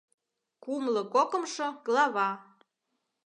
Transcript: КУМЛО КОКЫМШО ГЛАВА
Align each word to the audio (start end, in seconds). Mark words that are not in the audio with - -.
КУМЛО 0.63 1.01
КОКЫМШО 1.13 1.67
ГЛАВА 1.85 2.29